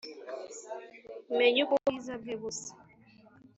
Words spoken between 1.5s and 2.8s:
uk’ ubwiza bwe busa